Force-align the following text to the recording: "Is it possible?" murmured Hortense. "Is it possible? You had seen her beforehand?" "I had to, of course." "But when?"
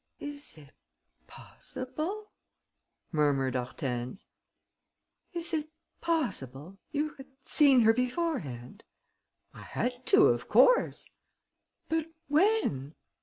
"Is 0.19 0.57
it 0.57 0.71
possible?" 1.27 2.31
murmured 3.11 3.53
Hortense. 3.53 4.25
"Is 5.31 5.53
it 5.53 5.69
possible? 6.01 6.79
You 6.91 7.09
had 7.17 7.27
seen 7.43 7.81
her 7.81 7.93
beforehand?" 7.93 8.83
"I 9.53 9.61
had 9.61 10.07
to, 10.07 10.29
of 10.29 10.49
course." 10.49 11.11
"But 11.87 12.07
when?" 12.29 12.95